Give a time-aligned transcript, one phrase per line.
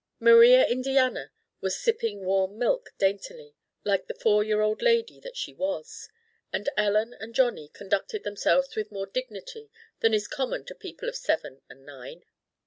[0.19, 3.53] Maria Indiana was sipping warm milk daintily,
[3.83, 6.09] like the four year old lady that she was,
[6.51, 9.69] and Ellen and Johnny conducted themselves with more dignity
[9.99, 12.25] than is common to people of seven and nine.